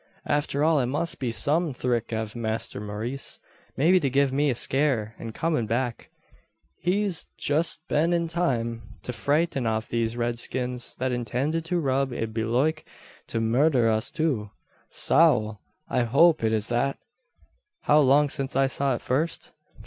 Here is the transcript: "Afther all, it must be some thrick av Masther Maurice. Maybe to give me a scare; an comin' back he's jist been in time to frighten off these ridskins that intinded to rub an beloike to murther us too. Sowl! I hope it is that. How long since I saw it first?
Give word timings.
"Afther 0.25 0.63
all, 0.63 0.79
it 0.79 0.87
must 0.87 1.19
be 1.19 1.31
some 1.31 1.75
thrick 1.75 2.11
av 2.11 2.35
Masther 2.35 2.79
Maurice. 2.81 3.39
Maybe 3.77 3.99
to 3.99 4.09
give 4.09 4.33
me 4.33 4.49
a 4.49 4.55
scare; 4.55 5.13
an 5.19 5.31
comin' 5.31 5.67
back 5.67 6.09
he's 6.79 7.27
jist 7.37 7.81
been 7.87 8.11
in 8.11 8.27
time 8.27 8.81
to 9.03 9.13
frighten 9.13 9.67
off 9.67 9.89
these 9.89 10.17
ridskins 10.17 10.95
that 10.95 11.11
intinded 11.11 11.65
to 11.65 11.79
rub 11.79 12.11
an 12.13 12.31
beloike 12.31 12.83
to 13.27 13.39
murther 13.39 13.87
us 13.89 14.09
too. 14.09 14.49
Sowl! 14.89 15.59
I 15.87 16.01
hope 16.01 16.43
it 16.43 16.51
is 16.51 16.69
that. 16.69 16.97
How 17.83 17.99
long 17.99 18.27
since 18.27 18.55
I 18.55 18.65
saw 18.65 18.95
it 18.95 19.03
first? 19.03 19.51